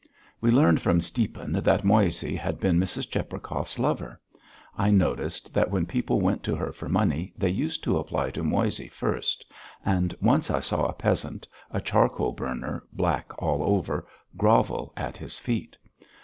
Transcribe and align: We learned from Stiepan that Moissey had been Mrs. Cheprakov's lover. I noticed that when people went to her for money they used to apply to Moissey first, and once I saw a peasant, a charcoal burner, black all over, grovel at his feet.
We 0.41 0.49
learned 0.49 0.81
from 0.81 0.99
Stiepan 0.99 1.51
that 1.63 1.85
Moissey 1.85 2.35
had 2.35 2.59
been 2.59 2.79
Mrs. 2.79 3.07
Cheprakov's 3.07 3.77
lover. 3.77 4.19
I 4.75 4.89
noticed 4.89 5.53
that 5.53 5.69
when 5.69 5.85
people 5.85 6.19
went 6.19 6.41
to 6.45 6.55
her 6.55 6.71
for 6.71 6.89
money 6.89 7.35
they 7.37 7.51
used 7.51 7.83
to 7.83 7.99
apply 7.99 8.31
to 8.31 8.43
Moissey 8.43 8.87
first, 8.89 9.45
and 9.85 10.17
once 10.19 10.49
I 10.49 10.59
saw 10.59 10.87
a 10.87 10.93
peasant, 10.93 11.47
a 11.69 11.79
charcoal 11.79 12.31
burner, 12.31 12.81
black 12.91 13.31
all 13.37 13.61
over, 13.61 14.07
grovel 14.35 14.91
at 14.97 15.17
his 15.17 15.37
feet. 15.37 15.77